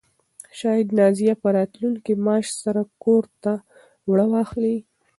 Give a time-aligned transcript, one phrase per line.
[0.59, 3.53] شاید نازیه په راتلونکي معاش سره کور ته
[4.07, 4.77] اوړه واخلي.